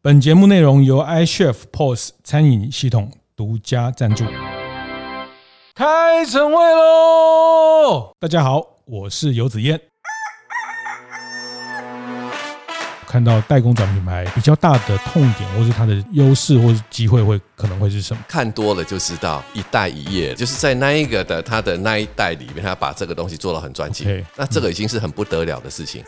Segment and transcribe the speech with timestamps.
[0.00, 4.24] 本节目内容由 iChef POS 餐饮系统独家赞助。
[5.74, 8.12] 开晨会喽！
[8.20, 9.80] 大家好，我是游子彦。
[13.08, 18.22] 看到代工转品牌比较大的痛点，或是它的优势，或是机会，会可能会是什么？
[18.28, 24.06] 看多了就知道，一代一业，就是在那一个的它的那一代里面，他把这个东西做得很赚钱。
[24.06, 26.04] Okay, 那这个已经是很不得了的事情。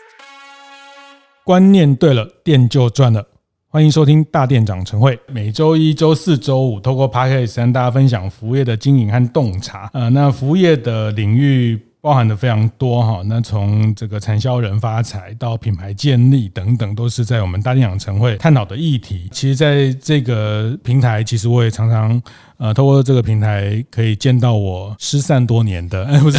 [1.43, 3.27] 观念对了，店就赚了。
[3.73, 9.89] 欢迎收听大店长晨会，每周一、周四、周五，透过 Podcast 跟大家分享服务业的经营和洞察。
[9.93, 13.23] 呃，那服务业的领域包含的非常多哈。
[13.27, 19.29] 那从这个产销人发财到品牌建立等等，都是在我们大店长晨会探讨的议题。
[19.31, 22.21] 其实，在这个平台，其实我也常常。
[22.61, 26.39] 呃，透过这个平台可以见到我失散多年的，哎， 不是，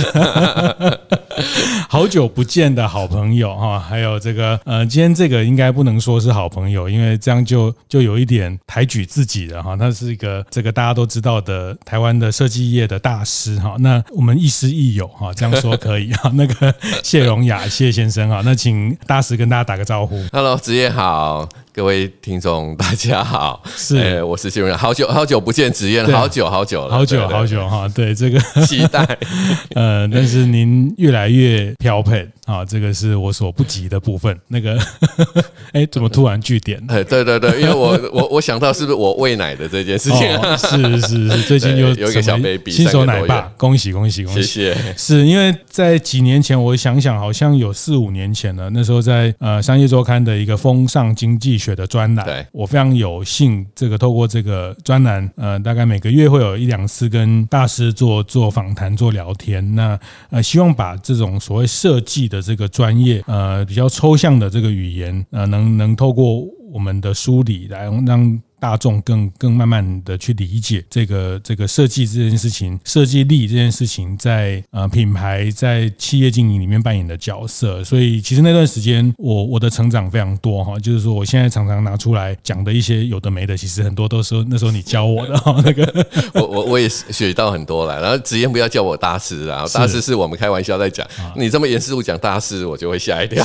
[1.90, 9.76] 好久不见的好朋友哈，还有这个呃，今天这个应该不能说是好朋友，因为这样就就有一点抬举自己了哈。
[9.76, 13.76] 他是一个这个大家都知道的台湾的设计业的大师哈。
[13.80, 16.32] 那我们亦师亦友哈，这样说可以哈。
[16.36, 16.72] 那个
[17.04, 20.24] 谢荣雅谢先生哈，那请大师跟大家打个招呼。
[20.32, 21.50] Hello，子彦好。
[21.74, 28.38] 各位听众，大家好，是、欸，我是谢荣雅，好久好久不见，子燕，好久好久了，好久好久哈，对这个。
[28.66, 29.18] 期待，
[29.74, 32.28] 呃，但是您越来越飘配。
[32.52, 34.38] 啊，这个是我所不及的部分。
[34.50, 34.78] 那个，
[35.72, 36.84] 哎，怎么突然句点？
[36.90, 40.28] 哎，对对对，因为我我我想到是不是我喂奶的这件事情？
[40.36, 44.42] 哦、是是是，最近有有一个小 baby，新手奶爸，恭喜恭喜恭喜！
[44.42, 44.96] 谢谢。
[44.98, 48.70] 是因为在几年前，我想想，好像有四五年前了。
[48.72, 59.76] 那时候在呃商业周刊的一个风尚经济学的专栏，对我非常有幸，这个透过这个专栏，呃，大概每个月会有一两次跟大师做做访谈、做聊天。
[59.76, 60.00] 那
[60.32, 62.32] 呃，希望把这种所谓设计。
[62.32, 66.42] 的这个专业，呃，比较抽象的这个语言，呃，能能透过
[66.72, 68.42] 我们的梳理来让。
[68.62, 77.84] 大众更更慢慢的去理解这个这个设计这件事情，设计力这件事情在呃品牌在企业经营里面扮演的角色。
[77.84, 85.60] 所以其实那段时间我我的成长非常多哈，就是说我现在常常拿出来讲的一些有的没的，其实很多都是那时候你教我的哈。
[85.66, 86.06] 那个
[86.36, 88.00] 我我我也学到很多了。
[88.00, 91.04] 然后直言不要叫我大师，啊大师是我们开玩笑在讲。
[91.36, 93.44] 你这么严肃讲大师，我就会吓一跳。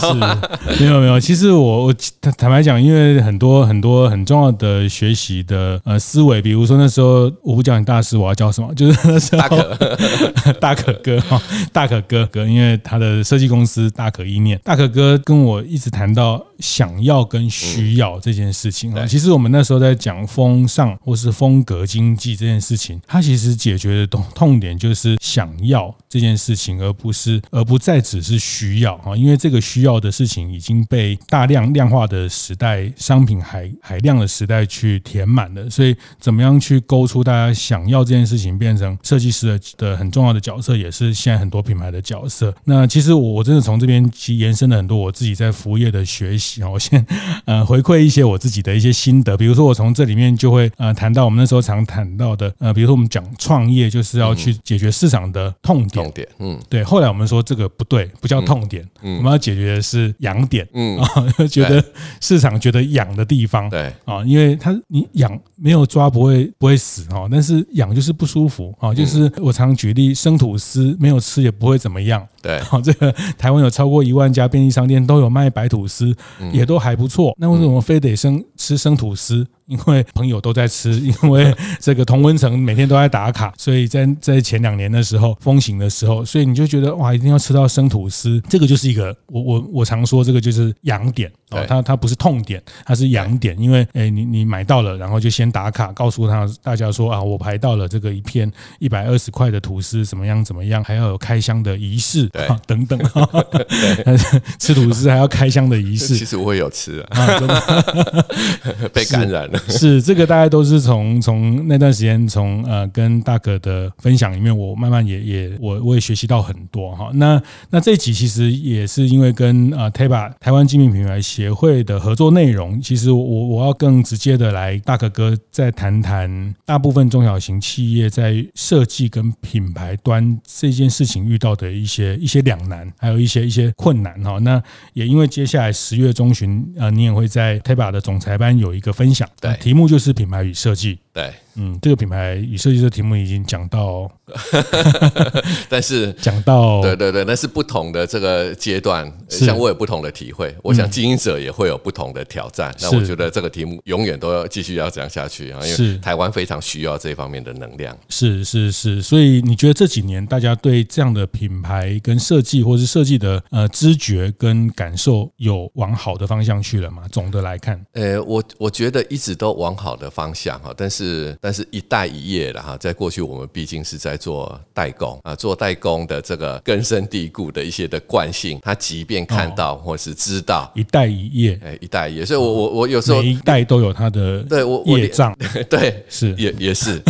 [0.78, 5.06] 没有没有，其实我我坦坦白讲，因为很多很多很重要的学。
[5.06, 8.72] 学习的呃思维，比如说那时候我不叫你大师，我要叫什么？
[8.75, 11.41] 就是那时候大可 大可哥哈，
[11.72, 19.06] 大可哥哥，因为他的设计公司大可意念，大可哥跟我一直谈到想要跟需要这件事情啊。
[19.06, 34.97] 其实我们那时候在讲风尚或是风格经济这件事情，它其实解决的痛痛点就是想要这件事情，而不是而不再只是需要啊，因为这个需要的事情已经被大量量化的时代商品海海量的时代去。
[35.06, 42.55] 填满了，所以怎么样去勾出大家想要这件事情，变成设计师的的很重要的角色，也是现在很多品牌的角色。
[42.65, 46.69] 那其实我我真的从这边其实延伸了很多我自己在服务业的学习啊。
[46.71, 47.05] 我先
[47.45, 56.83] 呃回馈一些我自己的一些心得，比如说我从这里面就会呃谈到我们那时候常谈到的呃，比如说我们讲创业就是要去解决市场的痛点，痛点，嗯，对。
[56.83, 61.09] 后来我们说这个不对，不叫痛点，我们要解决的是痒点，嗯啊，
[61.51, 61.85] 觉得
[62.21, 64.75] 市场觉得痒的地方，对啊，因为它。
[64.89, 76.15] 你痒没有抓不会不会死哈，但是痒就是不舒服啊，就是我常举例，生吐司没有吃也不会怎么样，对， 好，这个台湾有超过一万家便利商店都有卖白吐司，
[76.53, 79.47] 也都还不错，那为什么非得生吃生吐司？
[79.66, 102.99] 因为朋友都在吃， 因为这个同温层每天都在打卡，所以在在前两年的时候风行的时候，所以你就觉得哇，一定要吃到生吐司，这个就是一个我我我常说这个就是痒点哦，它它不是痛点，它是痒点，因为诶你你买到了，然后就先打卡，告诉他大家说啊，我排到了这个一片一百二十块的吐司怎么样怎么样，还要有开箱的仪式啊等等，
[104.59, 109.56] 吃吐司还要开箱的仪式，其实我也有吃啊真的，被感染了。
[109.69, 117.11] 是这个，大概都是从从那段时间，从呃跟大可的分享里面，我慢慢也也我我也学习到很多哈。
[117.14, 134.38] 那那这一集其实也是因为跟呃 TABA 台湾精品品牌协会的合作内容，其实我我要更直接的来大可哥再谈谈大部分中小型企业在设计跟品牌端这件事情遇到的一些一些两难，还有一些一些困难哈。
[134.41, 134.62] 那
[134.93, 139.29] 也因为接下来十月中旬，呃，你也会在 TABA 的总裁班有一个分享。
[139.54, 140.98] 对，题目就是品牌与设计。
[141.12, 144.11] 对，嗯，这个品牌与设计师题目已经讲到，
[145.69, 152.75] 但是讲到，对对对，那是不同的这个阶段，像我有不同的体会，我想经营者也会有不同的挑战。
[152.82, 157.97] 那我觉得这个题目永远都要继续要讲下去啊，因为台湾非常需要这方面的能量。
[158.11, 167.05] 是是是，所以你觉得这几年大家对这样的品牌跟设计，或是设计的呃知觉跟感受，有往好的方向去了吗？
[167.11, 171.35] 总的来看，呃，我我觉得一直都往好的方向哈，但是。
[171.52, 185.37] 是，但是一代一业了哈，在过去我们毕竟是在做代工啊，做代工的这个根深蒂固的一些的惯性，他即便看到或是知道一代一业，哎，一代一业，所以我我我有时候每一代都有他的对我业障，
[185.70, 186.34] 对，是。
[186.37, 187.00] 也也是，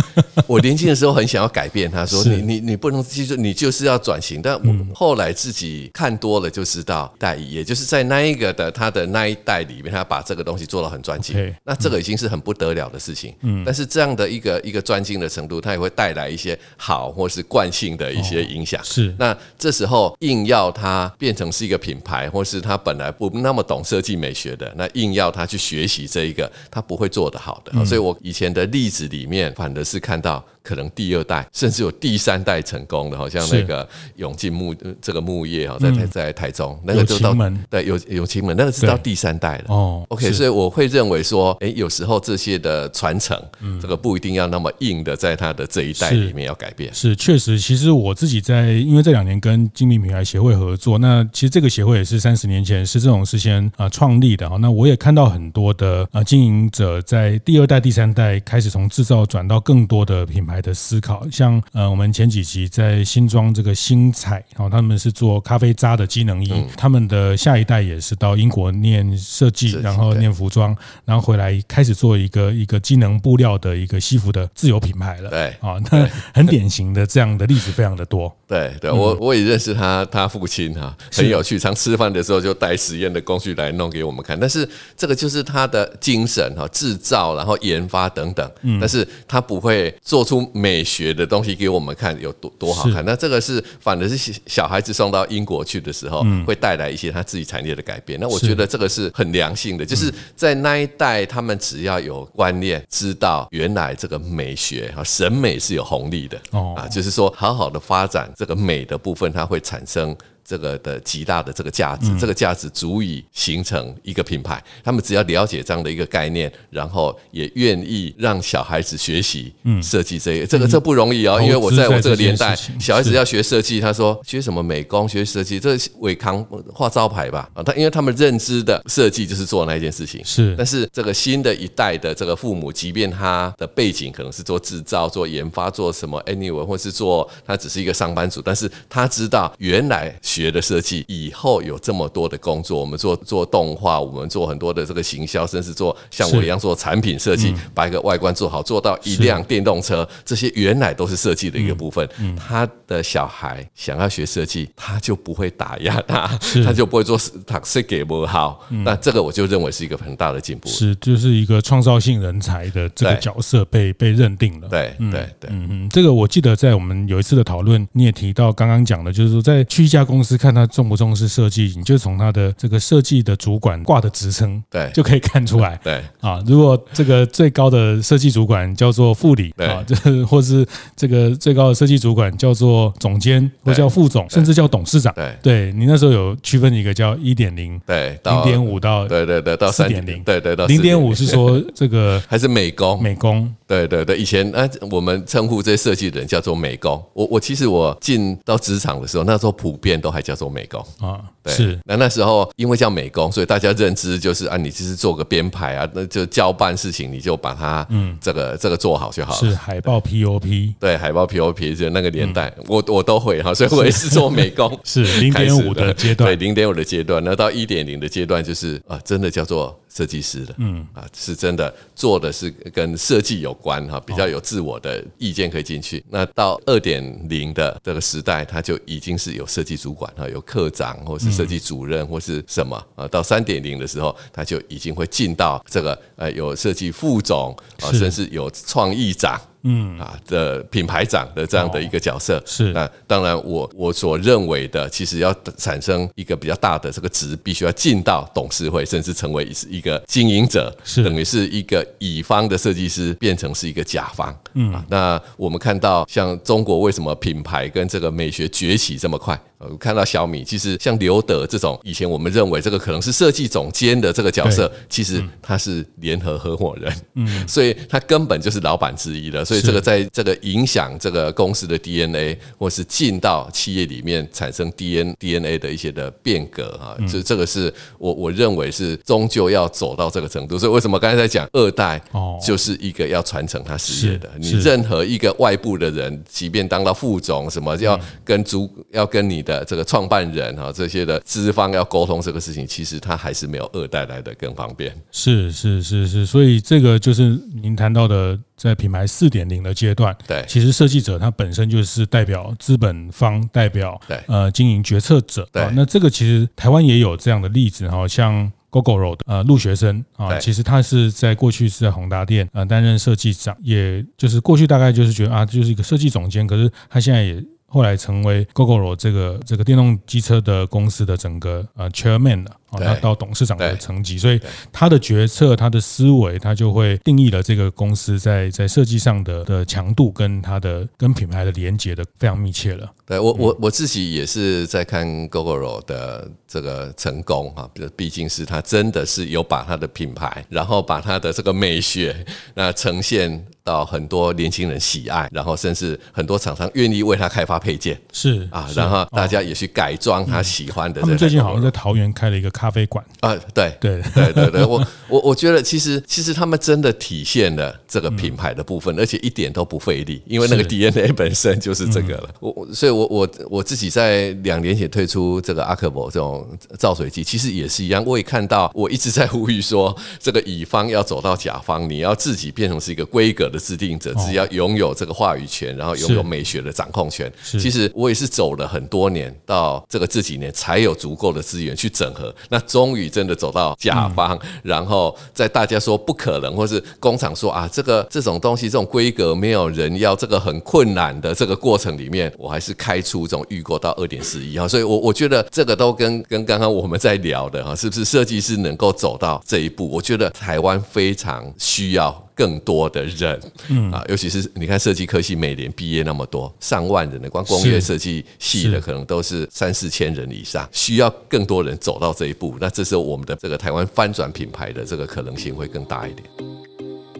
[0.45, 13.87] 我年轻的时候很想要改变，他说 你你你不能记住，你就是要转型，但我后来自己看多了就知道，代一业就是在那一个的他的那一代里面，他把这个东西做到很专精，那这个已经是很不得了的事情，嗯，但是。
[13.87, 18.83] 这样的一个一个专精的程度，它也会带来一些好或是惯性的一些影响。
[18.83, 27.85] 是，那这时候硬要它变成是一个品牌，或是它本来不那么懂设计美学的，那硬要他去学习这一个，他不会做得好的。
[27.85, 30.43] 所以我以前的例子里面，反而是看到。
[30.67, 33.87] 可能第二代甚至有第三代成功的，好像那个
[34.17, 37.33] 永进木这个木业哈，在在在台中那个就到
[37.69, 40.05] 对有有亲门那个是到第三代了哦。
[40.09, 43.41] OK，所以我会认为说，哎，有时候这些的传承，
[43.81, 46.93] 这个不一定要那么硬的，在他的这一代里面要改变。
[46.93, 54.57] 是确实，其实我自己在因为这两年跟精品品牌协会合作，那其实这个协会也是三十年前是这种事先啊创立的哈。
[54.57, 60.56] 那我也看到很多的啊经营者在第二代、第三代开始从制造转到更多的品牌。
[60.61, 70.75] 的思考，像呃，我们前几集在新庄这个新彩，哦，他们是做咖啡渣的机能衣，他们的下一代也是到英国念设计，然后念服装，
[71.05, 75.29] 然后回来开始做一个一个机能布料的一个西服的自有品牌了。
[75.29, 78.33] 对，啊，那很典型的这样的例子非常的多。
[78.47, 84.39] 对，对我我也认识他，他父亲哈，很有趣，常吃饭的时候就带实验的工具来弄给我们看。
[84.39, 88.49] 但是这个就是他的精神哈，制造然后研发等等，
[88.79, 90.46] 但是他不会做出。
[90.53, 98.19] 美学的东西给我们看有多多好看，那这个是反而是小孩子送到英国去的时候，会带来一些他自己产业的改变。
[98.19, 106.39] 那我觉得这个是很良性的，就是在那一代，他们只要有观念，知道原来这个美学和审美是有红利的。
[106.51, 110.15] 哦，啊，就是说好好的发展这个美的部分，它会产生。
[110.47, 114.63] 这个的极大的这个价值，这个价值足以形成一个品牌。
[114.81, 119.53] 他们只要了解这样的一个概念，然后也愿意让小孩子学习
[119.83, 121.37] 设计这个，这个这不容易哦。
[121.41, 126.41] 因为我在我这个年代，小孩子要学设计，他说学什么美工，学设计，这伟康
[126.73, 127.61] 画招牌吧啊。
[127.61, 130.55] 他因为他们认知的设计就是做那一件事情，是。
[130.57, 140.17] 但是这个新的一代的这个父母，即便他的背景可能是做制造、做研发、做什么 anyway，或是做他只是一个上班族，但是他知道原来。
[140.37, 152.07] 学的设计以后有这么多的工作，我们做做动画，我们做很多的这个行销，甚至做像我一样做产品设计，把一个外观做好，做到一辆电动车，这些原来都是设计的一个部分。
[152.37, 156.27] 他的小孩想要学设计，他就不会打压他，
[156.63, 158.63] 他就不会做他设计不好。
[158.69, 164.67] 那这个我就认为是一个很大的进步，是就是一个创造性人才的这个角色被被认定了。
[164.69, 170.26] 对对对，嗯嗯，这个我记得在我们有一次的讨论，你也提到刚刚讲的，就是说在去一家公司。
[170.27, 175.79] 是看他重不重视设计，你就从他的这个设计的主管挂的职称，对，就可以看出来。
[175.83, 185.13] 对啊，如果这个最高的设计主管叫做副理啊，这或是这个最高的设计主管叫做总监，或叫副总，甚至叫董事长。
[185.13, 193.53] 对，对你那时候有区分一个叫一点零，对，零点五到对对对到四点零，对对到零点五是 说这个还是美工，美工。
[193.67, 197.03] 对对对，以前啊，我们称呼这些设计人叫做美工。
[197.13, 201.19] 我我其实我进到职场的时候，那时候普遍都还叫做美工啊。
[201.43, 201.79] 对，是。
[201.83, 209.39] 那那时候因为叫美工，所以大家认知就是啊，你只是做个编排啊，那就交办事情，你就把它嗯这个这个做好就好了。
[209.39, 214.79] 是海报 POP，对，海报 POP 就那个年代，我我都会哈，所以我也是做美工。
[214.85, 219.77] 是零点五的阶段，对，零点五的阶段，那到一点零的阶段就是啊，真的叫做。
[219.97, 220.85] 设计师的，嗯。
[220.93, 226.03] 啊，是真的做的是跟设计有关哈，比较有自我的意见可以进去。
[226.09, 232.77] 那到二点零的这个时代，他就已经是有设计主管哈，有课长或是设计主任或是什么。
[232.95, 233.07] 啊。
[233.07, 242.41] 到三点零的时候，他就已经会进到这个呃有设计副总啊，甚至有创意长嗯啊的品牌长的这样的一个角色。
[242.45, 254.35] 是那当然我，我我所认为的，其实要产生一个比较大的这个值，必须要进到董事会，甚至成为一个经营者，是等于是一个乙方的设计师变成是一个甲方。
[254.53, 259.39] 嗯，那我们看到像中国为什么品牌跟这个美学崛起这么快？
[259.59, 269.43] 呃，看到小米，其实像刘德这种，以前我们认为这个可能是设计总监的这个角色，其实他是联合合伙人，嗯，所以他根本就是老板之一了。
[269.47, 280.59] 所以这个在这个影响这个公司的 DNA，或是进到企业里面产生 DNA DNA 的一些的变革啊，这这个是我我认为是终究要走到这个程度。
[280.59, 284.29] 所以为什么刚才在讲二代，哦，就是一个要传承他事业的。
[284.37, 289.37] 你任何一个外部的人，即便当到副总，什么要跟主要跟你。
[289.47, 294.93] 的这个创办人哈，这些的资方要沟通这个事情，其实他还是没有二代来的更方便。
[295.09, 305.47] 是是是是，所以这个就是您谈到的，在品牌四点零的阶段，对，其实设计者他本身就是代表资本方，代表对呃经营决策者。
[305.53, 317.41] 对，那这个其实台湾也有这样的例子哈，像 Gogoro 的呃陆学生啊，其实他是在过去是在宏达店呃担任设计长，也就是过去大概就是觉得啊，就是一个设计总监，可是他现在也。
[317.69, 322.51] 后来成为 Gogoro 这个这个电动机车的公司的整个呃 Chairman 了。
[322.69, 324.39] 哦，那到董事长的层级，所以
[324.71, 332.91] 他的决策、他的思维，他就会定义了这个公司在在设计上的的强度，跟他的跟品牌的连接的非常密切了。
[333.05, 342.25] 对我我我自己也是在看 Gogoro 的这个成功哈，毕竟是他真的是有把他的品牌，然后把他的这个美学
[342.55, 351.01] 那呈现到很多年轻人喜爱，然后甚至很多厂商愿意为他开发配件，是啊，然后大家也去改装他喜欢的。
[351.01, 352.47] 他们最近好像在桃园开了一个。
[352.57, 353.05] 咖啡馆。
[353.19, 353.71] 啊，对。
[353.79, 354.01] 对。
[354.15, 362.29] 对对对，我 我我觉得其实其实他们真的体现了这个品牌的部分，而且一点都不费力，因为那个 DNA 本身就是这个了。
[362.39, 366.36] 我所以，我我我自己在两年前推出这个阿克伯这种
[366.77, 368.03] 造水机，其实也是一样。
[368.05, 377.31] 我也看到，我一直在呼吁说，这个乙方要走到甲方，你要自己变成是一个规格的制定者，自己要拥有这个话语权，然后拥有美学的掌控权。
[377.43, 382.33] 其实我也是走了很多年，到这个这几年才有足够的资源去整合。
[382.49, 399.89] 那终于真的走到甲方，然后在大家说不可能，或是工厂说啊，这个这种东西这种规格没有人要，这个很困难的这个过程里面，我还是开出这种预购到二点四亿哈，所以我我觉得这个都跟跟刚刚我们在聊的哈，是不是设计师能够走到这一步？
[399.89, 402.23] 我觉得台湾非常需要。
[402.37, 412.55] 更多的人，嗯啊，尤其是你看设计科系，每年毕业那么多，上万人的，光工业设计系的可能都是三四千人以上，需要更多人走到这一步。
[412.61, 416.29] 那这时候我们的这个台湾翻转品牌的这个可能性会更大一点。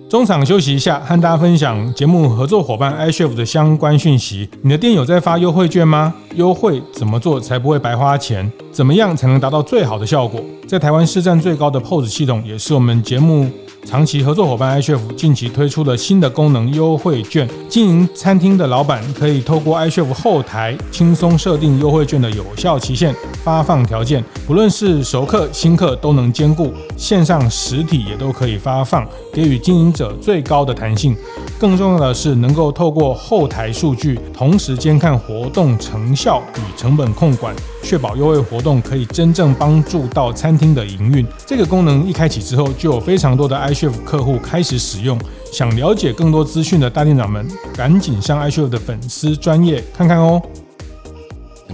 [0.10, 4.50] 中场休息一下，和大家分享节目合作伙伴 iCHEF 的相关讯息。
[4.62, 6.14] 你的店有在发优惠券吗？
[6.36, 8.50] 优惠怎么做才不会白花钱？
[8.72, 10.40] 怎么样才能达到最好的效果？
[10.66, 13.50] 在台湾市占最高的 POS 系统，也是我们节目。
[13.86, 31.16] 长期合作伙伴 iCHEF 近期推出的新的功能优惠券，经营餐厅的老板可以透过 iCHEF 后台轻松设定优惠券的有效期限、发放条件，不论是熟客、新客都能兼顾，线上、实体也都可以发放，给予经营者最高的弹性。
[31.60, 41.26] 更重要的是，能够透过后台数据同时监看活动成效与成本控管，确保优惠活动可以真正帮助到餐厅的营运。
[41.48, 45.20] 这个功能一开启之后，就有非常多的 iChef 客户开始使用，
[45.52, 50.40] 想了解更多资讯的大店长们，赶紧上 iCHEF 的粉丝专业看看哦。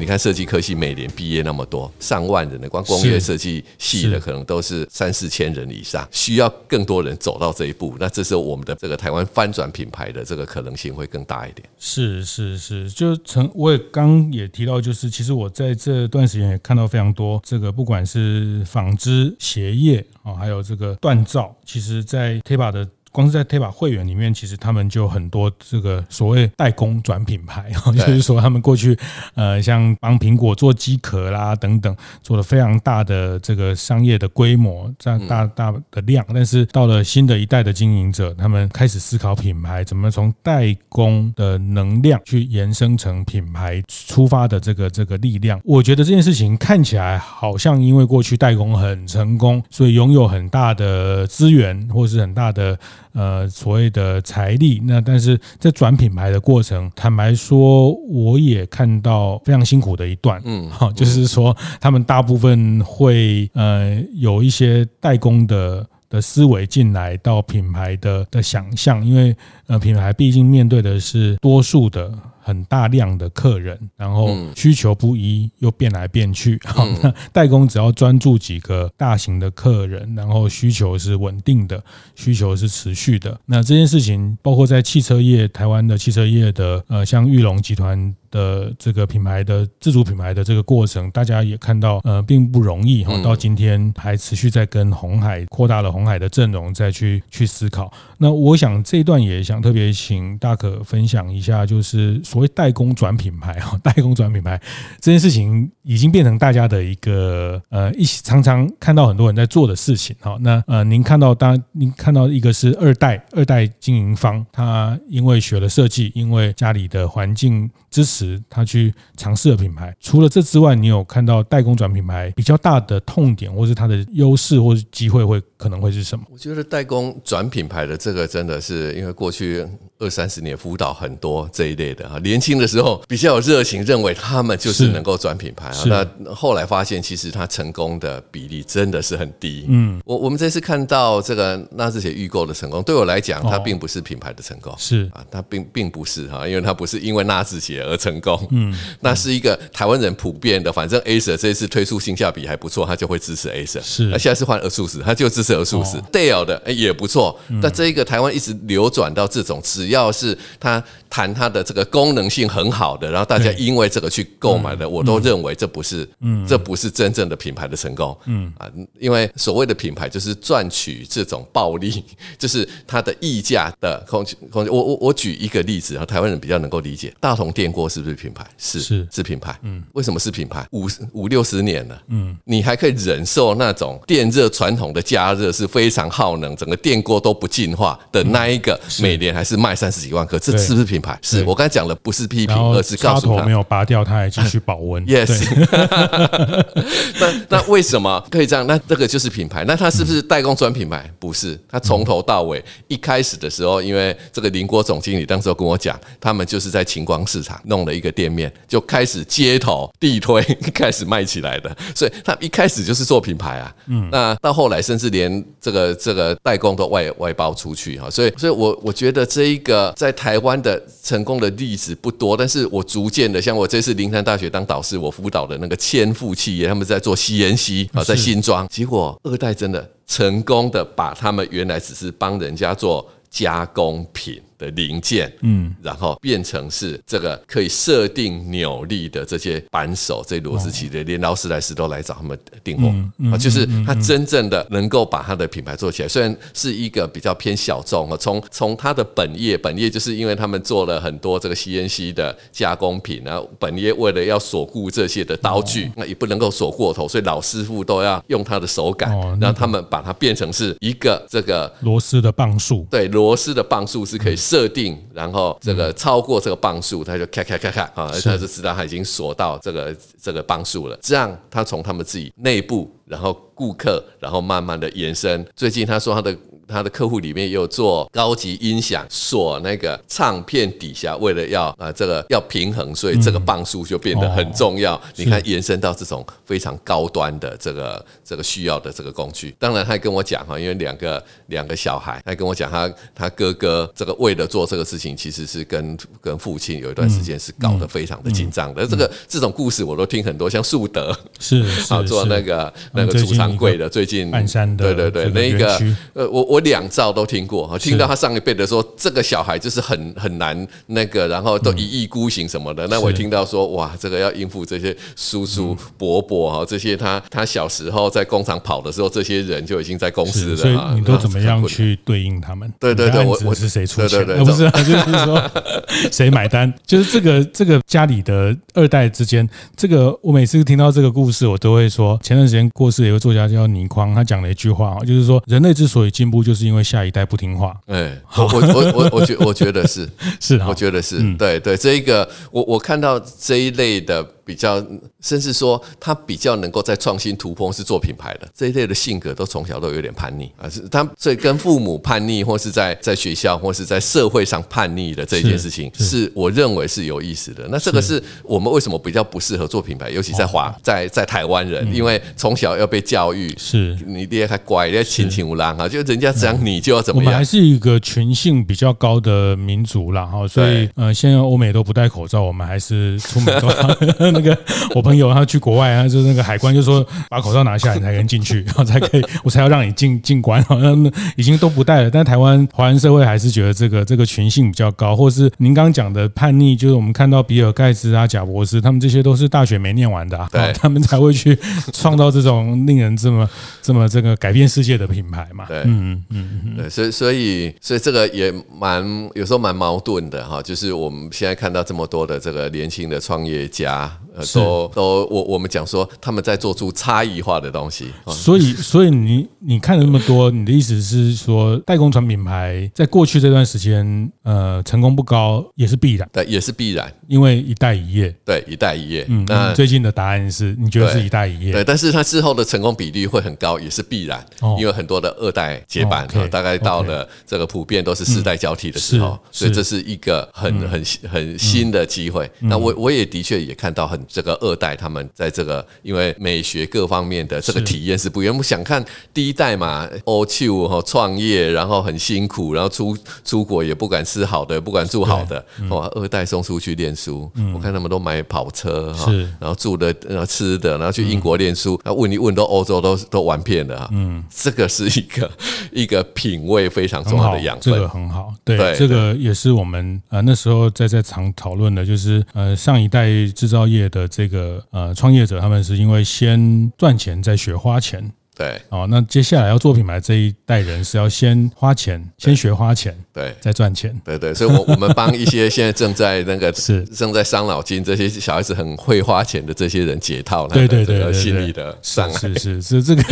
[0.03, 7.95] 你看设计科系每年毕业那么多，上万人的，光工业设计系的可能都是三四千人以上，需要更多人走到这一步。
[7.97, 11.65] 那这时候我们的这个台湾翻转品牌的这个可能性会更大一点。
[11.79, 22.85] 是是是，就成我也刚也提到，就是其实我在这段时间也看到非常多这个，不管是纺织鞋业啊，还有这个锻造，其实在 TEPA 的。
[23.13, 28.97] 光是在 TEPA 会员里面，其实他们就很多这个所谓代工转品牌， 就是说他们过去
[29.35, 36.25] 呃像帮苹果做机壳啦等等，做了非常大的这个商业的规模，这样大大的量。
[36.33, 45.61] 但是到了新的一代的经营者，他们开始思考品牌怎么从代工的能量去延伸成品牌出发的这个这个力量。
[45.63, 52.75] 我觉得这件事情看起来好像因为过去代工很成功，所以拥有很大的资源或是很大的。
[53.13, 65.87] 呃，所谓的财力，那但是在转品牌的过程，坦白说，我也看到非常辛苦的一段，嗯， 好，就是说他们大部分会呃有一些代工的。
[66.09, 72.13] 的思维进来到品牌的的想象，因为呃，品牌毕竟面对的是多数的。
[72.43, 76.59] 很大量的客人，然后需求不一，又变来变去。
[76.65, 81.83] 好，那代工只要专注几个大型的客人，然后需求是稳定的，
[82.15, 83.39] 需求是持续的。
[83.45, 88.13] 那这件事情，包括在汽车业，台湾的汽车业的，呃，像裕隆集团。
[88.33, 93.13] 的这个品牌的自主品牌的这个过程，大家也看到，呃，并不容易哈。
[93.23, 97.93] 到今天还持续在跟红海扩大了红海的阵容，再去去思考。
[98.17, 104.59] 那我想这一段也想特别请大可分享一下，就是所谓代工转品牌哈， 代工转品牌
[104.99, 110.35] 这件事情已经变成大家的一个呃一起常常看到很多人在做的事情哈。
[110.41, 118.22] 那呃，您看到当您看到一个是二代二代经营方，他因为学了设计，因为家里的环境支持。
[118.49, 126.25] 他去尝试的品牌，除了这之外，你有看到代工转品牌比较大的痛点，或是它的优势，或是机会会可能会是什么？
[126.31, 129.67] 我觉得代工转品牌的这个真的是因为过去
[129.99, 135.83] 二三十年辅导很多这一类的啊，年轻的时候比较有热情，认为他们就是能够转品牌啊。
[135.85, 139.65] 那后来发现，其实他成功的比例真的是很低。
[139.67, 148.12] 嗯，我我们这次看到这个纳智捷预购的成功，对我来讲，它并不是品牌的成功，是啊，它并并不是哈，因为它不是因为纳智捷而成。
[148.13, 153.81] 成功，嗯，那是一个台湾人普遍的，反正 Acer 这一次推出性价比还不错，他就会支持 Acer。
[153.81, 156.01] 是，那现在是换 ASUS，他就支持 ASUS。
[156.11, 168.53] Dell 的也不错，但这一个台湾一直流转到这种，只要是他谈他的这个功能性很好的，然后大家因为这个去购买的，我都认为这不是，嗯，这不是真正的品牌的成功，嗯。
[168.57, 172.03] 啊，因为所谓的品牌就是赚取这种暴利，
[172.37, 174.71] 就是它的溢价的空间空间。
[174.71, 178.02] 我我我举一个例子啊，台湾人比较能够理解，大同电锅是。
[178.03, 178.45] 是品牌？
[178.57, 179.07] 是是。
[179.11, 180.65] 是品牌，嗯，为什么是品牌？
[180.71, 191.17] 五五六十年了，嗯，你还可以忍受那种电热传统的加热是非常耗能，整个电锅都不进化的那一个，每年还是卖三十几万颗，这是不是品牌？
[191.21, 191.43] 是。
[191.43, 195.03] 我刚才讲的不是批评，而是告诉他没有拔掉，它还继续保温。
[195.13, 195.29] Yes，
[197.19, 198.65] 那那为什么可以这样？
[198.65, 199.63] 那这个就是品牌。
[199.65, 201.09] 那它是不是代工转品牌？
[201.19, 207.93] 不是，它从头到尾一开始的时候，因为这个林国总经理当时跟我讲，他们就是在晴光市场弄了。
[207.93, 210.41] 一个店面就开始街头地推，
[210.73, 234.41] 开始卖起来的，所以他一开始就是做品牌啊，嗯，那到后来甚至连这个这个代工都外外包出去哈，所以所以我我觉得这一个在台湾的成功的例子不多，但是我逐渐的，像我这次林山大学当导师，我辅导的那个千富企业，他们在做 CNC 啊，在新庄，结果二代真的成功的把他们原来只是帮人家做加工品。
[234.57, 242.87] 的零件，嗯，然后变成是这个可以设定扭力的这些扳手、这螺丝起的，连劳斯莱斯都来找他们订货
[243.31, 246.07] 啊，就是他真正的能够把他的品牌做起来。
[246.07, 264.35] 虽然是一个比较偏小众啊，从从他的本业，本业就是因为他们做了很多这个 CNC 的加工品，然后本业为了要锁固这些的刀具，那也不能够锁过头，所以老师傅都要用他的手感，让他们把它变成是一个这个螺丝的磅数，对，螺丝的磅数是可以。
[264.43, 270.97] 设定，然后这个超过这个磅数，他就咔咔咔咔啊，他就知道他已经锁到这个这个磅数了。
[271.01, 275.45] 这样，他从他们自己内部，然后顾客，然后慢慢的延伸。
[275.55, 276.35] 最近他说他的。
[276.65, 284.99] 他的客户里面有做高级音响锁那个唱片底下，为了要啊这个要平衡，所以这个磅数就变得很重要。
[285.17, 289.53] 你看延伸到这种非常高端的这个这个需要的这个工具。
[289.59, 298.87] 当然，他还跟我讲哈，因为两个两个小孩，他跟我讲他他哥哥这个为了做这个事情，其实是跟跟父亲有一段时间是搞得非常的紧张的。
[298.87, 305.77] 这个这种故事我都听很多，像树德是啊做那个那个储藏柜的，最近半山的对对对，那个
[306.13, 306.43] 呃我。
[306.53, 312.85] 我两兆都听过，听到他上一辈的说这个小孩就是很很难那个，然后都一意孤行什么的。
[312.87, 320.55] 那我听到说哇，这个要应付这些叔叔伯伯哈，这些他他小时候在工厂跑的时候，这些人就已经在公司了。
[320.55, 322.71] 所以你都怎么样去对应他们？
[322.79, 324.23] 对对对，我我是谁出钱？
[324.45, 325.51] 不是，就是说
[326.11, 326.71] 谁买单？
[326.85, 336.43] 就是这个这个家里的二代之间，这个我每次听到这个故事，我都会说，前段时间过世的一个作家叫倪匡，他讲了一句话，就是说人类之所以进步。
[336.43, 340.09] 就是因为下一代不听话，哎，我我我我觉我觉得是。
[340.41, 344.83] 是，我觉得是对对，这一个我我看到这一类的比较，
[345.21, 356.31] 甚至说他比较能够在创新突破是做品牌的这一类的性格，都从小都有点叛逆啊，是他所以跟父母叛逆，或是在在学校或是在社会上叛逆的这件事情，是，是。
[356.35, 357.67] 我认为是有意思的。
[357.69, 358.21] 那这个是。
[358.43, 363.97] 我们为什么比较不适合做品牌，尤其在华在在台湾人，因为从小要被教育，是。
[364.05, 367.25] 你爹还乖，要亲亲无浪啊，就人家讲你就要怎么样。
[367.25, 374.57] 我们还是一个群性比较高的民族啦，哈，所以呃，现在欧美都不戴口罩，我们还是出门都要 那个。
[374.93, 382.11] 我朋友他去国外，他就那个海关就说把口罩拿下来，你才能进去，然后才可以，我才要让你进进关，好像已经都不戴了。
[382.11, 391.57] 但台湾华人社会还是觉得这个这个群性比较高，或是您刚刚讲的叛逆，就是我们看到比尔盖茨啊、贾博士，他们这些都是大学没念完的啊， 对，他们才会去
[391.91, 393.49] 创造这种令人这么
[393.81, 395.65] 这么这个改变世界的品牌嘛。
[395.67, 404.11] 对，嗯嗯嗯，对，所以所以所以这个也蛮有时候蛮矛盾的哈，就是我们现在看到这么多的这个年轻的创业家。
[404.35, 419.25] 呃，都都，我我们讲说他们在做出差异化的东西，所以所以你你看了那么多，你的意思是说代工厂品牌在过去这段时间，呃，成功不高也是必然，对，也是必然，因为一代一业，对，一代一业。
[419.29, 424.45] 嗯，那最近的答案是你觉得是一代一业，对，但是它之后的成功比率会很高，也是必然，
[424.79, 430.03] 因为很多的二代接班，大概到了这个普遍都是世代交替的时候，所以这是。
[430.03, 432.49] 一个很很很新的机会。
[432.59, 434.22] 那我我也的确也看到很。
[434.27, 438.53] 这个二代他们在这个因为美学各方面的这个体验是不一样。
[438.53, 445.65] 我们想看第一代嘛，欧秋哈创业，然后很辛苦，然后出出国也不敢吃好的，不敢住好的。
[445.89, 454.07] 哇，二代送出去念书，我看他们都买跑车哈，然后住的、然后吃的，然后去英国念书，那问一问都欧洲都都玩遍了。
[454.13, 455.51] 嗯，这个是一个
[455.91, 458.53] 一个品味非常重要的养分，这个很好。
[458.63, 464.03] 对，这个也是我们呃那时候在在常讨论的，就是呃上一代制造业。
[464.13, 473.15] 的这个呃创业者，他们是因为先赚钱再学花钱，对，哦，那接下来要做品牌这一代人是要先花钱，先学花钱。
[473.33, 474.15] 对，再赚钱。
[474.23, 482.41] 对对，所以，我我们帮一些 现在正在那个是正在伤脑筋这些小孩子很会花钱的这些人解套，对对对，心理的伤害。
[482.53, 483.23] 是是是，这个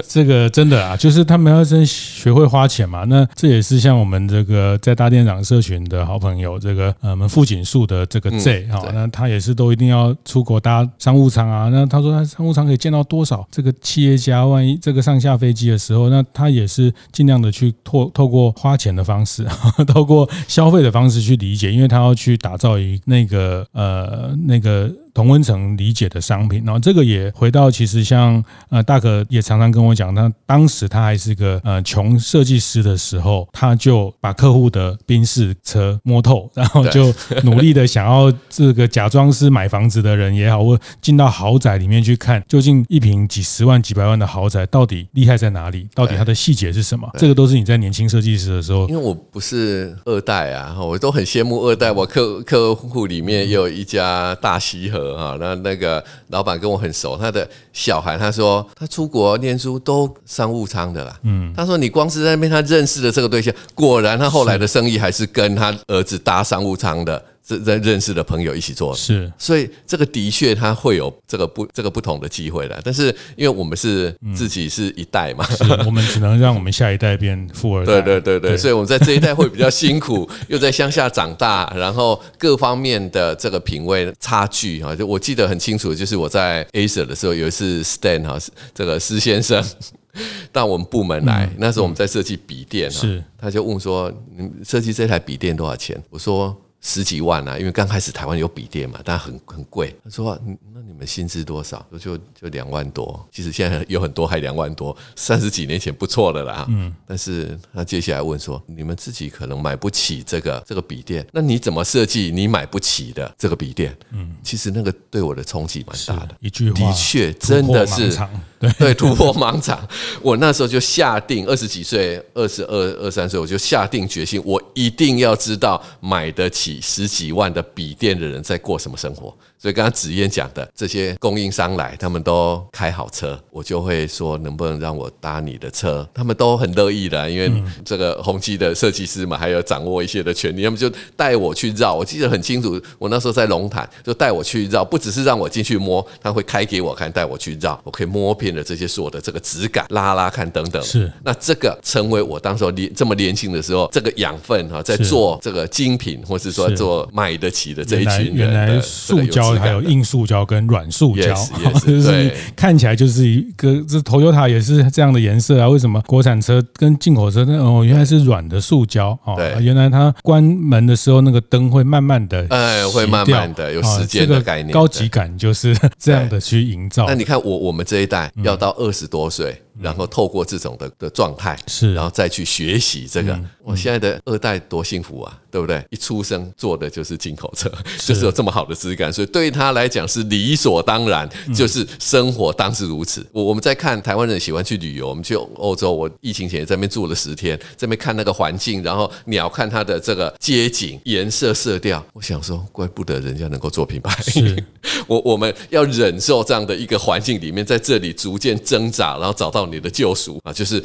[0.08, 3.04] 这个真的啊，就是他们要先学会花钱嘛。
[3.04, 11.68] 那这也是像我们这个在大店长社群的好朋友，这个呃，我们富锦树的这个 Z 哈，那他也是都一定要出国搭商务舱啊。
[11.70, 14.46] 那他说他商务舱可以见到多少这个企业家？
[14.46, 19.46] 万一这个上下飞机的时候，那他也是尽量的去透透过花钱的方式。
[19.88, 24.90] 透过消费的方式去理解，因为他要去打造一那个呃那个。
[25.14, 37.12] 同温层理解的商品，然后这个也回到其实像呃大可也常常跟我讲，他当时他还是个呃穷设计师的时候，他就把客户的宾士车摸透，然后就
[37.44, 45.88] 努力的想要这个假装是买房子的人也好，或进到豪宅里面去看，究竟一瓶几十万几百万的豪宅到底厉害在哪里？
[45.94, 47.06] 到底它的细节是什么？
[47.18, 55.01] 这个都是你在年轻设计师的时候，因为我不是二代啊，我都很羡慕二代，我客客户里面也有一家大西河。
[55.16, 61.18] 啊，那那个老板跟我很熟，他的小孩他说他出国念书都商务舱的啦。
[61.22, 67.22] 嗯，他说你光是在那边他认识的这个对象，果然他后来的生意还是跟他儿子搭商务舱的。
[67.42, 72.80] 在认识的朋友一起做，是，所以这个的确他会有这个不这个不同的机会的。
[72.84, 75.44] 但是因为我们是自己是一代嘛，
[75.84, 78.00] 我们只能让我们下一代变富二代。
[78.00, 88.38] 对对对对，所以我们在这一代会比较辛苦，又在乡下长大， 然后各方面的这个品味差距啊，就我记得很清楚，就是我在 aser 的时候，有一次 Stan 哈，
[88.72, 89.62] 这个施先生
[90.52, 96.00] 到我们部门来，那时候我们在设计笔电，是，他就问说，你设计这台笔电多少钱？
[96.08, 96.56] 我说。
[96.84, 99.94] 十几万啊，因为刚开始台湾有笔电嘛，但很很贵。
[100.02, 100.36] 他说
[100.74, 103.24] ：“那你们薪资多少？”我就就两万多。
[103.30, 106.66] 其实现在有很多还两万多，三十几年前不错的啦。
[106.68, 106.92] 嗯。
[107.06, 114.34] 但是他接下来问说：“你们自己可能买不起这个这个笔电，那你怎么设计你买不起的这个笔电？”嗯。
[114.42, 116.36] 其实那个对我的冲击蛮大的。
[116.40, 118.18] 一句话，的确真的是
[118.62, 119.86] 对对突破盲场。
[120.22, 126.80] 我那时候就下定二十几岁，二十二二三岁，我就下定决心，我一定要知道买得起。
[126.80, 129.34] 十几万的笔电的人在过什么生活？
[129.58, 136.06] 所以刚刚子嫣讲的这些供应商来，他们都开好车，我就会说能不能让我搭你的车？
[136.12, 137.50] 他们都很乐意的，因为
[137.84, 141.94] 这个宏基的设计师嘛，还有掌握一些的权利，他们就带我去绕。
[141.94, 150.82] 我记得很清楚，我那时候在龙潭，就带我去绕，不只是让我进去摸，他会开给我看，带我去绕，我可以摸遍片的这些所有的这个质感，拉拉看等等。
[150.82, 158.34] 是，那这个成为我当时候年这么年轻的时候，这个养分哈，在做这个精品，或是说做买得起的这一群人。
[158.34, 165.68] 原来塑胶还有硬塑胶跟软塑胶，yes, yes, 就是看起来就是一个，这 Toyota 也是这样的颜色啊？
[165.68, 169.36] 为什么国产车跟进口车那哦，原来是软的塑胶哦。
[169.60, 177.06] 原来它关门的时候那个灯会慢慢的，哎，会慢慢的有时间的概念，高级感就是这样的去营造。
[177.06, 179.62] 那你看我我们这一代要到二十多岁。
[179.80, 183.38] 然后透过这种的的状态，是，然后再去学习这个。
[183.64, 185.84] 我现在的二代多幸福啊，对不对？
[185.90, 187.70] 一出生坐的就是进口车，
[188.04, 193.24] 就是有这么好的质感，所以对他来讲是理所当然，就是生活当是如此。
[193.32, 204.20] 我我们在看台湾人喜欢去旅游，我们去欧洲，我疫情前在那边住了十天，在那边看那个环境，然后鸟看它的这个街景、颜色、色调，我想说，怪不得人家能够做品牌。
[204.22, 204.64] 是，
[205.06, 209.61] 我我们要忍受这样的一个环境里面，在这里逐渐挣扎，然后找到。
[209.66, 210.82] 你的救赎啊，就是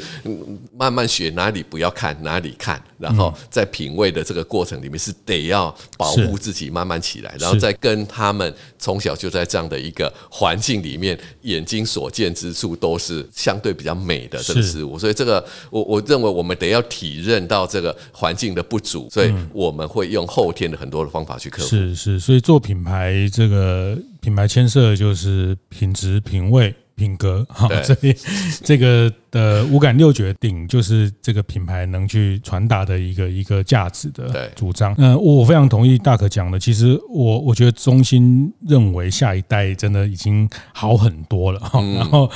[0.76, 21.68] 慢慢学哪里不要看，哪里看，然后在品味的这个过程里面是得要保护自己，慢慢起来，然后再跟他们从小就在这样的一个环境里面，眼睛所见之处都是相对比较美的这个事物，所以这个我我认为我们得要体认到这个环境的不足，所以我们会用后天的很多的方法去克服。
[21.68, 26.74] 是是，所以做品牌这个品牌牵涉就是品质、品味。
[26.98, 28.14] 品格，好， 所以
[28.62, 29.10] 这个。
[29.30, 34.94] 的五感六觉顶就是这个品牌能去传达的一个一个价值的主张。
[34.98, 36.58] 嗯，我非常同意大可讲的。
[36.58, 41.60] 其实我我觉得中心认为下一代真的已经好很多了，
[41.96, 42.30] 然后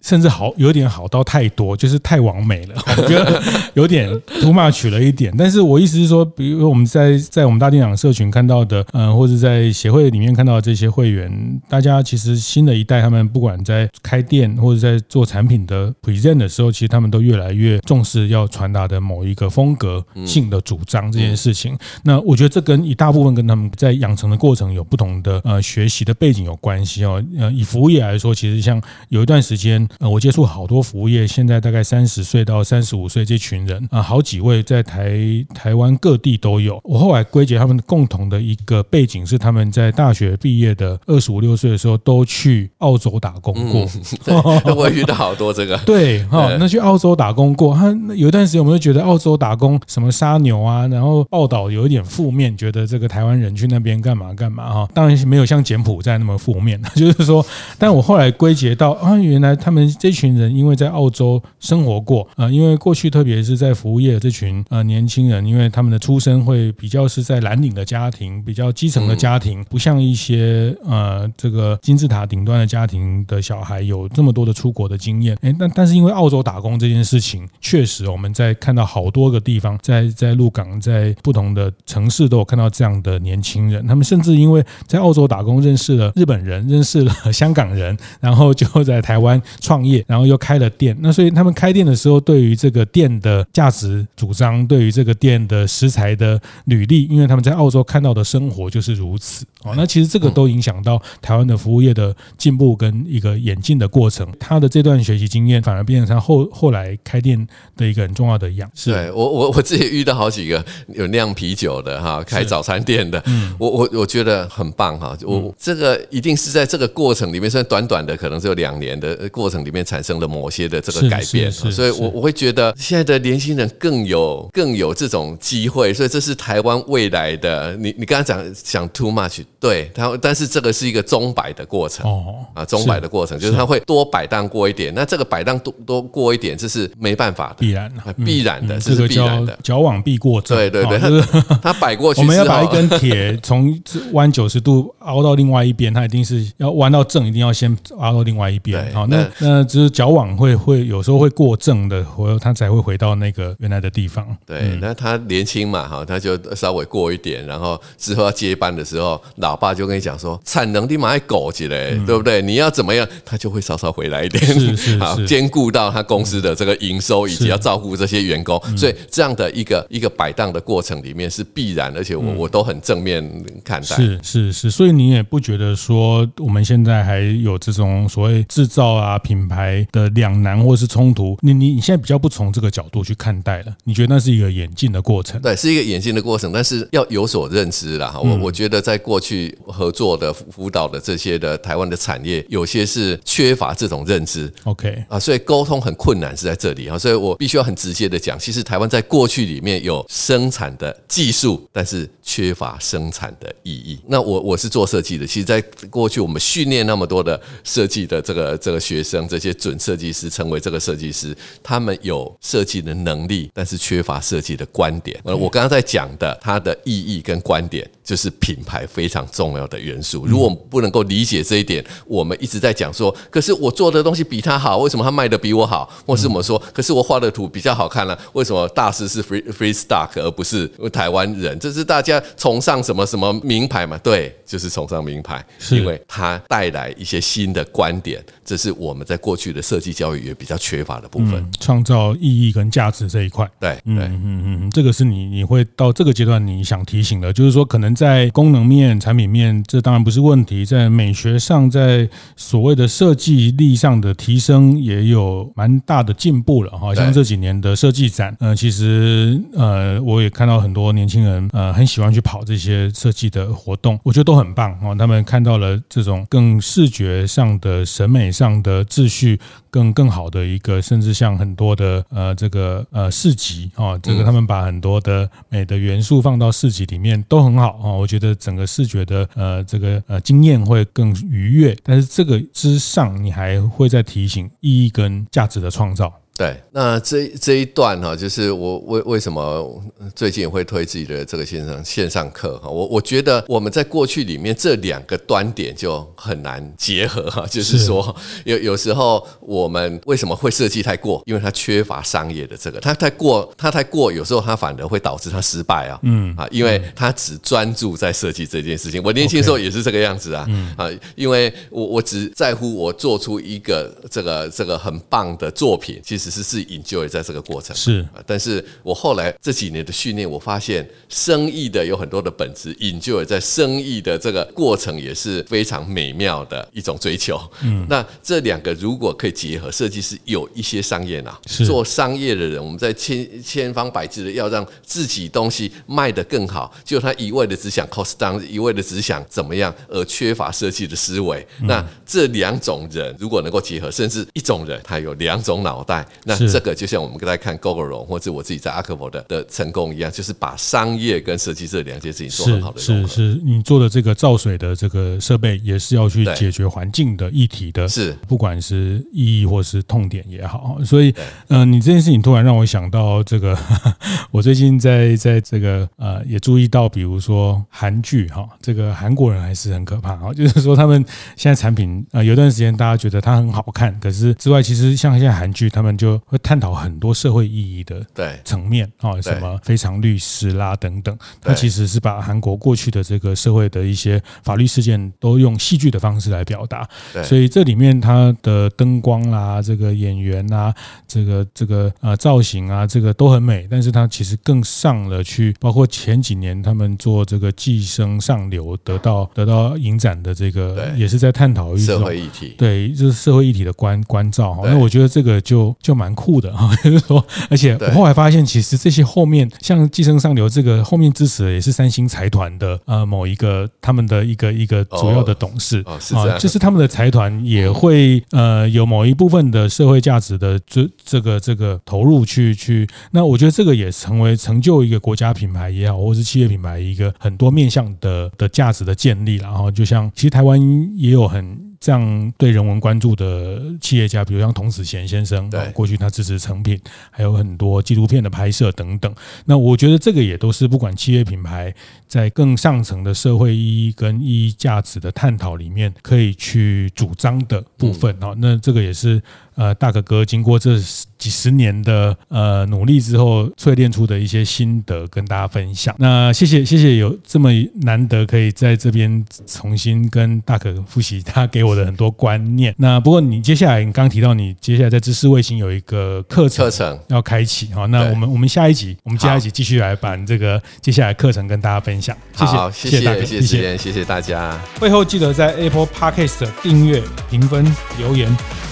[0.00, 2.74] 甚至好有点好到太多，就是太完美了。
[2.98, 3.42] 我觉得
[3.74, 4.08] 有点
[4.40, 5.34] too much 了一点。
[5.36, 21.76] 但是我意思是说，比如说我们在在我们大店长社群看到的，嗯，或者在协会里面看到的这些会员，大家其实新的一代他们不管在开店或者在做产品的 present 的时候，其实他们都越来越重视要传达的某一个风格性的主张这件事情。
[22.04, 27.22] 那我觉得这跟一大部分跟他们在养成的过程有不同的呃学习的背景有关系哦。
[27.38, 35.16] 呃，以服务业来说，其实像有一段时间，呃，我接触好多服务业，现在大概三十岁到三十五岁这群人啊，好几位在台
[35.54, 36.80] 台湾各地都有。
[36.84, 43.88] 我后来归结他们共同的一个背景是，他们在大学毕业的二十五六岁的时候都去澳洲打工过。
[44.26, 46.21] 嗯、我遇到好多这个 对。
[46.30, 57.44] 哦，那去澳洲打工过，他有一段时间我们就觉得澳洲打工什么杀牛啊，然后报道有一点负面，觉得这个台湾人去那边干嘛干嘛哈，当然是没有像柬埔寨那么负面， 就是说，
[57.78, 83.86] 但我后来归结到啊，原来他们这群人因为在澳洲生活过啊，因为过去特别是在服务业这群呃年轻人，因为他们的出身会比较是在蓝领的家庭，比较基层的家庭，不像一些呃这个金字塔顶端的家庭的小孩有这么多的出国的经验，哎，但但是因为澳洲打工这件事情，确实我们在看到好多个地方，在在鹿港，在不同的城市都有看到这样的年轻人。
[83.86, 90.94] 他们甚至因为在澳洲打工认识了日本人，认识了香港人，然后就在台湾创业，然后又开了店。
[91.00, 99.46] 那所以他们开店的时候，对于这个店的价值主张，对于这个店的食材的履历，因为他们在澳洲看到的生活就是如此。
[99.64, 104.26] 哦，那其实这个都影响到台湾的服务业的进步跟一个演进的过程。
[104.38, 106.01] 他的这段学习经验反而变。
[106.06, 108.92] 他后后来开店的一个很重要的样式。
[108.92, 115.16] 对我我我自己遇到好几个有酿啤酒的哈，开早餐店的，嗯，我我我觉得很棒哈。
[115.22, 127.76] 我这个一定是在这个过程里面，虽然短短的可能只有两年的过程里面产生了某些的这个改变，所以我我会觉得现在的年轻人更有更有这种机会，所以这是台湾未来的。
[127.76, 135.72] 你你刚刚讲讲 too much，对，他但是这个是一个钟摆的过程哦啊，钟摆的过程就是他会多摆荡过一点，那这个摆荡多。
[135.92, 139.58] 多过一点，这是没办法的，必然的，必然的，这是必然的。
[139.62, 143.78] 矫枉必过正，对对对，他 他摆过去，我们要把一根 铁从
[144.12, 148.92] 弯九十度凹到另外一边，它一定是要弯到正，一定要先凹到另外一边。
[148.94, 154.26] 好，那那只是矫枉会会有时候会过正的，回他才会回到那个原来的地方。
[154.46, 162.40] 对，那他年轻嘛，哈，他就稍微过一点，然后之后要接班的时候，老爸就跟你讲说，产能立马要狗起来，对不对？
[162.40, 165.81] 你要怎么样，他就会稍稍回来一点，是是是，兼顾到。
[165.82, 173.22] 到他公司的这个营收，以及要照顾这些员工，所以这样的一个一个摆荡的过程里面是必然，而且我我都很正面
[173.64, 173.96] 看待。
[173.96, 181.36] 是是是，所以你也不觉得说我们现在还有这种所谓制造啊品牌的两难或是冲突？
[181.40, 183.74] 你你你现在比较不从这个角度去看待了？
[183.84, 185.40] 你觉得那是一个演进的过程？
[185.40, 188.14] 对，是一个演进的过程，但是要有所认知啦。
[188.22, 194.52] 我我觉得在过去合作的辅导的这些的台湾的产业，有些是缺乏这种认知。
[194.64, 203.98] OK 啊，所以沟通很困难是在这里啊，所以我必须要很直接的讲，其实台湾在过去里面有生产的技术，但是缺乏生产的意义。
[204.06, 215.18] 那我我是做设计的，其实在过去我们训练那么多的设计的这个这个学生，这些准设计师成为这个设计师，他们有设计的能力，但是缺乏设计的观点。
[215.24, 220.26] 呃，我刚刚在讲的它的意义跟观点，就是品牌非常重要的元素。
[220.26, 225.88] 如果我们不能够理解这一点，我们一直在讲说，可是我做的东西比他好，为什么他卖的比我好？
[226.06, 231.58] 或是我们说，可是我画的图比较好看了，为什么大师是 free free stock 而不是台湾人？
[231.58, 233.98] 这是大家崇尚什么什么名牌嘛？
[233.98, 238.22] 对，就是崇尚名牌，是因为它带来一些新的观点。
[238.44, 243.48] 这是我们在过去的设计教育也比较缺乏的部分，创造意义跟价值这一块。
[243.58, 256.94] 对，对，嗯嗯嗯，这个是你你会到这个阶段你想提醒的，就是说可能在功能面、产品面，这当然不是问题，在美学上，在所谓的设计力上的提升也有蛮大的进步了哈。
[256.94, 264.94] 像这几年的设计展，呃，其实呃，我也看到很多年轻人呃很喜欢去跑这些设计的活动，我觉得都很棒哦。
[264.94, 268.42] 他们看到了这种更视觉上的审美上。
[268.42, 269.38] 上的秩序
[269.70, 281.76] 更更好的一个，甚至像很多的呃这个呃市集啊，这个他们把很多的美的元素放到市集里面都很好啊，我觉得整个视觉的呃这个呃经验会更愉悦。
[281.84, 286.21] 但是这个之上，你还会再提醒意义跟价值的创造。
[286.34, 289.82] 对，那这这一段哈，就是我为为什么
[290.14, 309.02] 最近会推自己的这个线上线上课哈，我我觉得我们在过去里面这两个端点就很难结合哈，就是说有有时候我们为什么会设计太过，因为它缺乏商业的这个，它太过它太过，有时候它反而会导致它失败啊，嗯啊，因为它只专注在设计这件事情。
[309.04, 316.21] 我年轻的时候也是这个样子啊，嗯啊，因为我我只在乎我做出一个这个这个很棒的作品，其实。
[316.22, 327.40] 只是是 enjoy 在这个过程是，但是我后来这几年的训练，我发现生意的有很多的本质，enjoy 在生意的这个过程也是非常美妙的一种追求。
[327.62, 341.44] 嗯，那这两个如果可以结合，设计师有一些商业脑，做商业的人，我们在千千方百计的要让自己东西卖得更好，就他一味的只想 cost down，一味的只想怎么样，而缺乏设计的思维。
[341.62, 346.06] 那这两种人如果能够结合，甚至一种人他有两种脑袋。
[346.24, 353.08] 那这个就像我们刚才看 Gogoro 或者我自己在 ARKAVO 的的成功一样，就是把商业跟设计这两件事情做很好的融合。
[353.08, 360.78] 是是，是，你做的这个造水的这个设备也是要去解决环境的议题的，是不管是意义或是痛点也好。
[360.84, 361.10] 所以，
[361.48, 363.56] 嗯、呃，你这件事情突然让我想到这个，
[364.30, 371.04] 我最近在在这个呃也注意到，比如说韩剧哈，这个韩国人还是很可怕啊，就是说他们
[371.36, 378.40] 现在产品啊、呃，有段时间大家觉得它很好看，可是之外，其实像现在韩剧他们就会探讨很多社会意义的对。
[378.44, 386.88] 层面啊，什么非常律师啦等等，它其实是把韩国过去的这个社会的一些法律事件都用戏剧的方式来表达，
[387.22, 390.74] 所以这里面它的灯光啦、这个演员啊、
[391.06, 404.60] 这个这个呃造型啊，这个都很美，但是它其实更上了去，包括前几年他们做这个寄生上流得到得到影展的这个，也是在探讨一种社会议题，对，就是社会议题的关关照。
[404.64, 406.12] 那我觉得这个就就蛮。
[406.14, 415.98] 酷的哈， 就是说，而且我后来发现，其实这些后面像寄生上流这个后面支持的也是三星财团的呃某一个他们的一个一个主要的董事啊，
[416.38, 430.60] 就是他们的财团也会呃有某一部分的社会价值的这这个这个投入去去，那我觉得这个也成为成就一个国家品牌也好，或是企业品牌一个很多面向的的价值的建立，然后就像其实台湾
[430.94, 431.71] 也有很。
[431.82, 439.12] 这样对人文关注的企业家，比如像童子贤先生，对，过去他支持成品，还有很多纪录片的拍摄等等。
[439.46, 441.74] 那我觉得这个也都是不管企业品牌
[442.06, 448.32] 在更上层的社会意义跟意义价值的探讨里面，可以去主张的部分啊。
[448.38, 449.20] 那这个也是
[449.54, 450.78] 呃大可哥经过这
[451.18, 455.94] 几十年的呃努力之后淬炼出的一些心得跟大家分享。
[455.98, 457.50] 那谢谢谢谢有这么
[457.82, 462.74] 难得可以在这边重新跟大可复习他给我的很多观念。
[462.78, 472.16] 那不过你接下来你刚刚提到你接下来在知识卫星有一个课程课程要开启哈，那我们我们下一集我们下一集继续来把这个接下来课程跟大家分享。
[472.34, 474.60] 谢谢谢谢大家，谢谢谢谢大家。
[474.80, 477.64] 会后记得在 Apple Podcast 订阅、评分、
[477.98, 478.71] 留言。